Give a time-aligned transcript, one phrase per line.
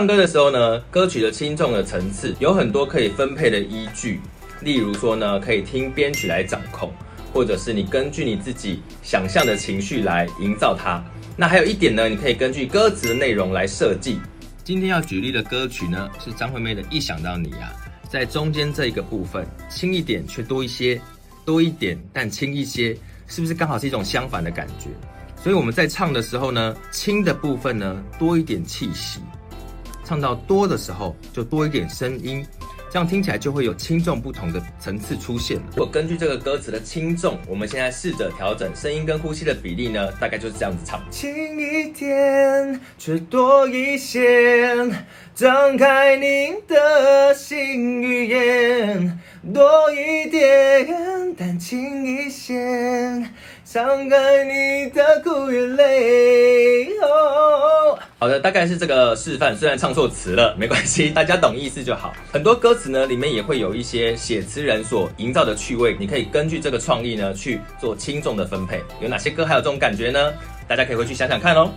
[0.00, 4.18] 唱歌的时候呢，歌曲的轻重的层次有很多可以分配的依据，
[4.62, 6.90] 例如说呢，可以听编曲来掌控，
[7.34, 11.04] 或者是你根据你自己想象的情绪来营造它。
[11.36, 14.18] 那还有一点呢，你可以根据歌词的内容来设计。
[14.64, 17.70] 今天要举例的歌曲呢，是张惠妹的《一想到你》啊，
[18.08, 20.98] 在中间这一个部分，轻一点却多一些，
[21.44, 22.96] 多一点但轻一些，
[23.26, 24.88] 是不是刚好是一种相反的感觉？
[25.42, 29.20] 所以我们在唱的时候呢，轻的部分呢，多一点气息。
[30.10, 32.44] 唱到多的时候，就多一点声音，
[32.90, 35.62] 这样听起来就会有轻重不同的层次出现了。
[35.76, 44.74] 如果根据这个歌词的轻重，我们现在试着调整声音跟呼吸的比例呢，大概就是这样子唱：轻一点，却多一些，
[45.32, 49.16] 张开你的心语言，
[49.54, 50.88] 多一点，
[51.38, 53.22] 但轻一些，
[53.64, 56.89] 敞开你的苦与泪。
[58.30, 62.14] 呃，大概是这个示范，虽然唱错词了，没关系， 大家懂意思就好。
[62.30, 68.80] 很多歌词呢，里面也会有一些写词人所营造的趣味，你可以根据这个创意呢去做轻重的分配。
[69.00, 70.32] 有哪些歌还有这种感觉呢？
[70.68, 71.72] 大家可以回去想想看哦。